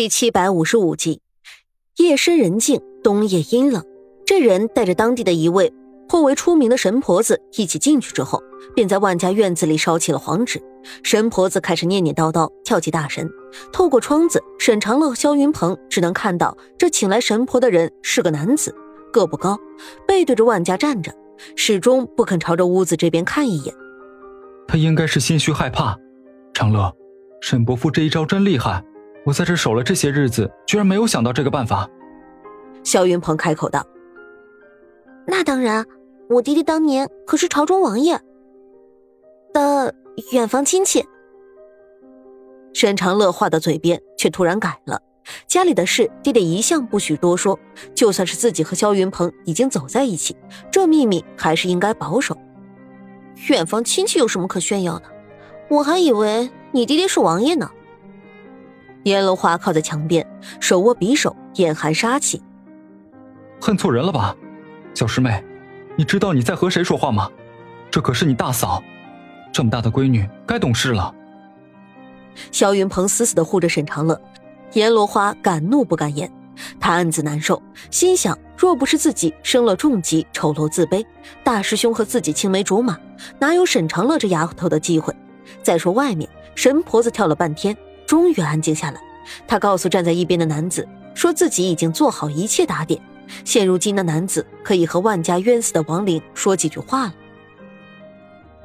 [0.00, 1.20] 第七百五十五集，
[1.98, 3.84] 夜深人静，冬夜阴冷。
[4.24, 5.70] 这人带着当地的一位
[6.08, 8.42] 颇为出名的神婆子一起进去之后，
[8.74, 10.58] 便在万家院子里烧起了黄纸。
[11.02, 13.28] 神婆子开始念念叨叨，跳起大神。
[13.74, 18.74] 透过窗子，沈长乐和萧云鹏只能看到这请来神婆的人是个男子，
[19.12, 19.58] 个不高，
[20.08, 21.14] 背对着万家站着，
[21.56, 23.74] 始终不肯朝着屋子这边看一眼。
[24.66, 25.94] 他应该是心虚害怕。
[26.54, 26.90] 长乐，
[27.42, 28.82] 沈伯父这一招真厉害。
[29.24, 31.88] 我在这守了这些日子，居然没有想到这个办法。
[32.82, 33.86] 肖云鹏开口道
[35.26, 35.84] ：“那当然，
[36.28, 38.18] 我爹爹当年可是朝中王爷
[39.52, 39.94] 的
[40.32, 41.04] 远房亲戚。”
[42.72, 45.00] 沈长乐话到嘴边，却突然改了。
[45.46, 47.58] 家里的事，爹爹一向不许多说。
[47.94, 50.34] 就算是自己和肖云鹏已经走在一起，
[50.70, 52.36] 这秘密还是应该保守。
[53.48, 55.04] 远房亲戚有什么可炫耀的？
[55.68, 57.70] 我还以为你爹爹是王爷呢。
[59.04, 60.26] 阎罗花靠在墙边，
[60.60, 62.42] 手握匕首，眼含杀气。
[63.60, 64.36] 恨错人了吧，
[64.94, 65.42] 小师妹？
[65.96, 67.30] 你知道你在和谁说话吗？
[67.90, 68.82] 这可是你大嫂，
[69.52, 71.14] 这么大的闺女，该懂事了。
[72.52, 74.20] 萧云鹏死死的护着沈长乐，
[74.74, 76.30] 阎罗花敢怒不敢言，
[76.78, 81.04] 他暗自难受，心想：若不是自己生了重疾，丑陋自卑，
[81.42, 82.98] 大师兄和自己青梅竹马，
[83.38, 85.14] 哪有沈长乐这丫头的机会？
[85.62, 87.76] 再说外面，神婆子跳了半天。
[88.10, 89.00] 终于安静下来，
[89.46, 93.00] 他告诉站在一边的男子，说自己已经做好一切打点，
[93.44, 97.14] 现如今的男子可以和万家冤死的亡灵说几句话了。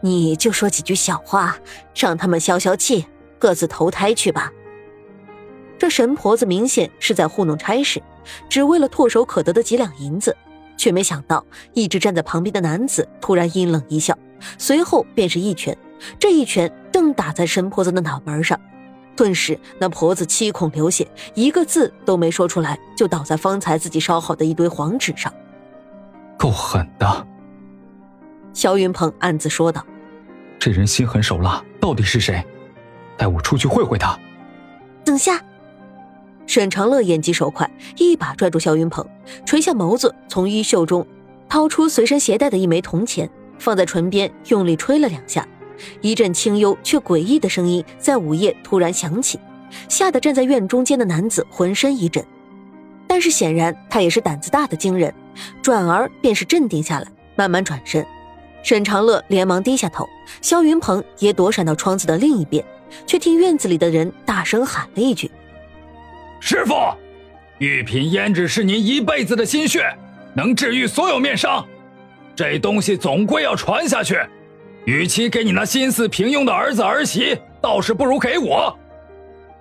[0.00, 1.58] 你就说几句小话，
[1.92, 3.04] 让他们消消气，
[3.40, 4.52] 各自投胎去吧。
[5.76, 8.00] 这神婆子明显是在糊弄差事，
[8.48, 10.36] 只为了唾手可得的几两银子，
[10.76, 14.16] 却没想到一直站在旁边的男子突然阴冷一笑，
[14.56, 15.76] 随后便是一拳，
[16.16, 18.56] 这一拳正打在神婆子的脑门上。
[19.14, 25.32] 顿时，那婆子七孔流血，一个字都没说出来，就倒在方才自己烧好的一堆黄纸上。
[26.38, 27.26] 够狠的，
[28.52, 29.84] 肖云鹏暗自说道
[30.58, 32.44] ：“这人心狠手辣，到底是谁？
[33.16, 34.18] 带我出去会会他。”
[35.04, 35.40] 等下，
[36.46, 39.06] 沈长乐眼疾手快，一把拽住肖云鹏，
[39.44, 41.06] 垂下眸子，从衣袖中
[41.48, 45.46] 掏出随身携带的一枚铜钱，放在唇边，用力吹了两下。
[46.00, 49.38] 一阵清幽却诡异的声音在午夜突然响起，
[49.88, 52.24] 吓得站在院中间的男子浑身一震。
[53.06, 55.12] 但是显然他也是胆子大的惊人，
[55.60, 57.06] 转而便是镇定下来，
[57.36, 58.04] 慢慢转身。
[58.62, 60.08] 沈长乐连忙低下头，
[60.40, 62.64] 萧云鹏也躲闪到窗子的另一边，
[63.06, 65.30] 却听院子里的人大声喊了一句
[66.40, 66.74] ：“师傅，
[67.58, 69.84] 玉品胭脂是您一辈子的心血，
[70.34, 71.66] 能治愈所有面伤，
[72.36, 74.16] 这东西总归要传下去。”
[74.84, 78.76] 与其给你那心思平庸的儿子儿媳，倒是不如给我。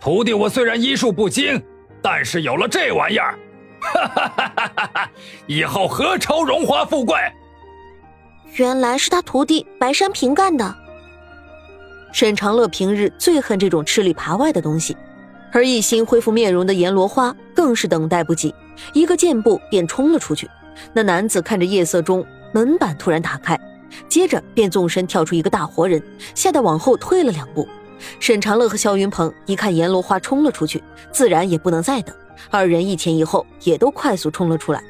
[0.00, 1.60] 徒弟我虽然医术不精，
[2.00, 3.36] 但是有了这玩意儿，
[3.80, 5.10] 哈哈哈哈哈！
[5.46, 7.16] 以后何愁荣华富贵？
[8.54, 10.74] 原来是他徒弟白山平干的。
[12.12, 14.96] 沈长乐平日最恨这种吃里扒外的东西，
[15.52, 18.54] 而一心恢复面容的阎罗花更是等待不及，
[18.92, 20.48] 一个箭步便冲了出去。
[20.92, 23.58] 那男子看着夜色中门板突然打开。
[24.08, 26.02] 接着便纵身跳出一个大活人，
[26.34, 27.66] 吓得往后退了两步。
[28.20, 32.14] 沈长乐和萧云鹏一看阎罗花冲了出去，自然也不能再等，
[32.50, 34.82] 二人一前一后，也都快速冲了出来。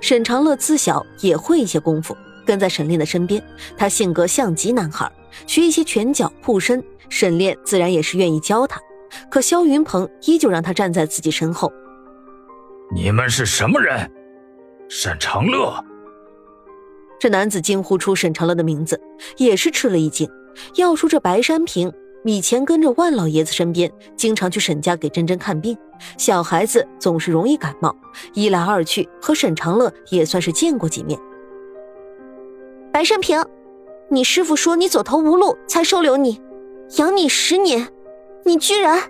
[0.00, 3.42] 沈长乐自小也会一些功夫，跟在沈炼的身边。
[3.76, 5.10] 他性格像极男孩，
[5.46, 8.80] 学一些拳脚护身，沈炼自然也是愿意教他。
[9.30, 11.72] 可萧云鹏依旧让他站在自己身后。
[12.94, 14.08] 你们是什么人？
[14.88, 15.84] 沈长乐。
[17.18, 19.00] 这男子惊呼出沈长乐的名字，
[19.36, 20.28] 也是吃了一惊。
[20.76, 21.92] 要说这白山平
[22.24, 25.76] 以前跟着万老爷子身边，经常去沈家给珍珍看病。
[26.18, 27.94] 小孩子总是容易感冒，
[28.34, 31.18] 一来二去和沈长乐也算是见过几面。
[32.92, 33.42] 白山平，
[34.10, 36.40] 你师傅说你走投无路才收留你，
[36.98, 37.88] 养你十年，
[38.44, 39.00] 你居然……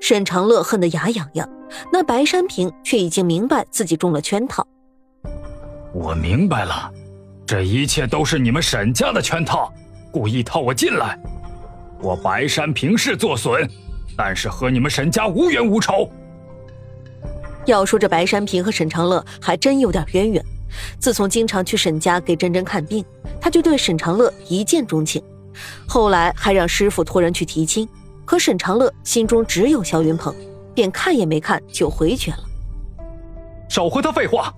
[0.00, 1.48] 沈长乐恨得牙痒痒，
[1.92, 4.66] 那白山平却已经明白自己中了圈套。
[5.92, 6.90] 我明白了，
[7.46, 9.72] 这一切都是你们沈家的圈套，
[10.10, 11.18] 故意套我进来。
[12.00, 13.68] 我白山平是作损，
[14.16, 16.10] 但是和你们沈家无冤无仇。
[17.66, 20.44] 要说这白山平和沈长乐还真有点渊源，
[20.98, 23.04] 自从经常去沈家给珍珍看病，
[23.40, 25.22] 他就对沈长乐一见钟情，
[25.86, 27.86] 后来还让师傅托人去提亲。
[28.24, 30.34] 可沈长乐心中只有肖云鹏，
[30.74, 32.38] 便看也没看就回绝了。
[33.68, 34.52] 少和他废话。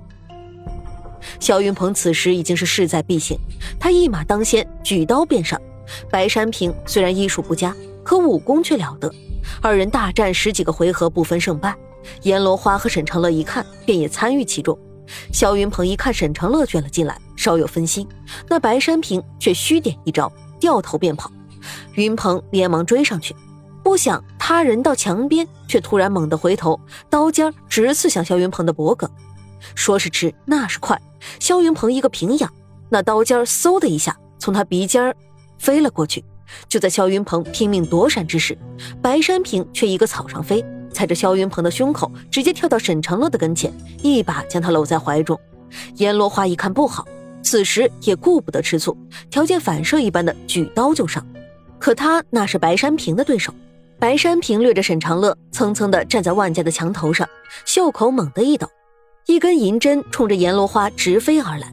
[1.44, 3.38] 萧云鹏此时已经是势在必行，
[3.78, 5.60] 他一马当先，举刀便上。
[6.10, 9.14] 白山平虽然医术不佳，可武功却了得，
[9.60, 11.76] 二人大战十几个回合不分胜败。
[12.22, 14.74] 阎罗花和沈长乐一看便也参与其中。
[15.34, 18.08] 萧云鹏一看沈长乐卷了进来，稍有分心，
[18.48, 21.30] 那白山平却虚点一招，掉头便跑。
[21.92, 23.36] 云鹏连忙追上去，
[23.82, 26.80] 不想他人到墙边，却突然猛地回头，
[27.10, 29.06] 刀尖直刺向萧云鹏的脖颈。
[29.74, 31.00] 说是迟，那是快。
[31.40, 32.52] 肖云鹏一个平仰，
[32.88, 35.14] 那刀尖嗖的一下从他鼻尖
[35.58, 36.24] 飞了过去。
[36.68, 38.56] 就在肖云鹏拼命躲闪之时，
[39.00, 43.72] 白山平却一个草上飞，踩着肖云鹏的胸口，直接跳到沈长乐的跟前，
[44.02, 45.38] 一把将他搂在怀中。
[45.96, 47.04] 阎罗花一看不好，
[47.42, 48.96] 此时也顾不得吃醋，
[49.30, 51.26] 条件反射一般的举刀就上。
[51.78, 53.52] 可他那是白山平的对手，
[53.98, 57.28] 白山平掠着沈长乐，蹭蹭的站在万家的墙头上，
[57.64, 58.68] 袖口猛地一抖。
[59.26, 61.72] 一根银针冲着阎罗花直飞而来，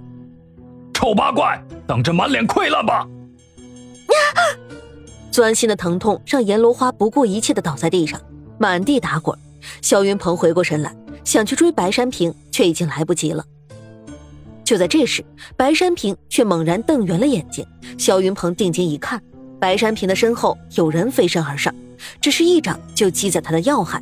[0.94, 3.06] 丑八怪，等着满脸溃烂吧！
[5.32, 8.20] 钻心的疼痛让阎罗花不顾一切的倒在地上，
[8.58, 9.38] 满地打滚。
[9.82, 10.96] 肖云鹏回过神来，
[11.26, 13.44] 想去追白山平，却已经来不及了。
[14.64, 15.22] 就在这时，
[15.58, 17.66] 白山平却猛然瞪圆了眼睛。
[17.98, 19.22] 肖云鹏定睛一看，
[19.60, 21.76] 白山平的身后有人飞身而上，
[22.22, 24.02] 只是一掌就击在他的要害。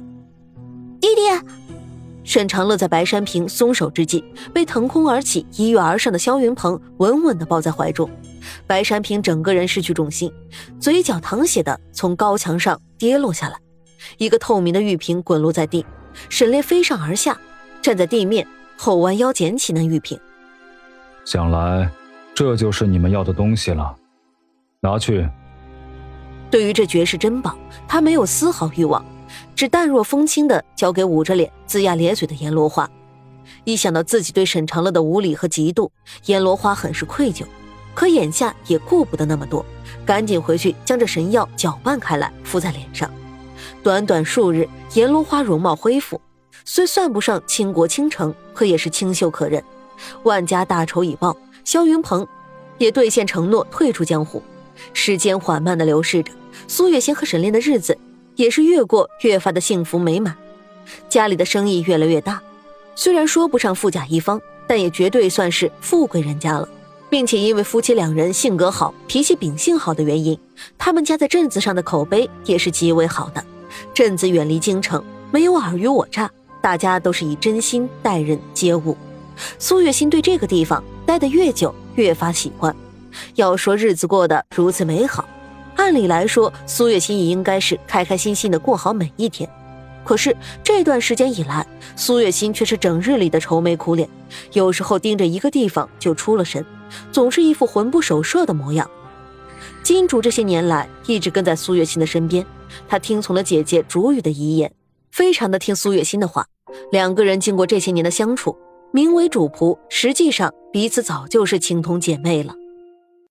[1.01, 1.21] 弟弟。
[2.29, 4.23] 沈长乐在白山平松手之际，
[4.53, 8.07] 被腾空而起、一跃而上的萧云鹏稳稳地抱在怀中。
[8.67, 10.31] 白山平整个人失去重心，
[10.79, 13.57] 嘴角淌血的从高墙上跌落下来，
[14.19, 15.83] 一个透明的玉瓶滚落在地。
[16.29, 17.35] 沈烈飞上而下，
[17.81, 18.45] 站在地面
[18.77, 20.19] 后弯腰捡起那玉瓶。
[21.25, 21.89] 想来，
[22.35, 23.95] 这就是你们要的东西了，
[24.81, 25.27] 拿去。
[26.51, 29.03] 对于这绝世珍宝，他没有丝毫欲望。
[29.55, 32.89] 只淡若风轻的交给捂着脸、龇牙咧嘴的阎罗花。
[33.63, 35.89] 一想到自己对沈长乐的无礼和嫉妒，
[36.25, 37.43] 阎罗花很是愧疚。
[37.95, 39.65] 可眼下也顾不得那么多，
[40.05, 43.09] 赶紧回去将这神药搅拌开来敷在脸上。
[43.83, 46.21] 短短数日，阎罗花容貌恢复，
[46.63, 49.61] 虽算不上倾国倾城，可也是清秀可人。
[50.23, 51.35] 万家大仇已报，
[51.65, 52.25] 萧云鹏
[52.77, 54.41] 也兑现承诺退出江湖。
[54.93, 56.31] 时间缓慢的流逝着，
[56.67, 57.97] 苏月心和沈炼的日子。
[58.39, 60.33] 也是越过越发的幸福美满，
[61.09, 62.41] 家里的生意越来越大，
[62.95, 66.65] 虽然说不上富甲一方，但也绝对算是富贵人家了，
[67.09, 70.39] 并且因为夫妻两人性格好、脾气秉性好的原因，
[70.77, 73.43] 他们家在镇子上的口碑也是极为好的。
[73.93, 76.31] 镇子远离京城，没有尔虞我诈，
[76.61, 78.95] 大家都是以真心待人接物。
[79.57, 82.73] 苏月心对这个地方待得越久，越发喜欢。
[83.35, 85.27] 要说日子过得如此美好。
[85.79, 89.49] 按理来说，苏月心也应该是开开心心的过好每一天。
[90.03, 91.65] 可是这段时间以来，
[91.95, 94.07] 苏月心却是整日里的愁眉苦脸，
[94.51, 96.65] 有时候盯着一个地方就出了神，
[97.13, 98.91] 总是一副魂不守舍的模样。
[99.81, 102.45] 金主这些年来一直跟在苏月心的身边，
[102.89, 104.69] 他听从了姐姐竹雨的遗言，
[105.13, 106.45] 非常的听苏月心的话。
[106.91, 108.57] 两个人经过这些年的相处，
[108.91, 112.53] 名为主仆，实际上彼此早就是情同姐妹了。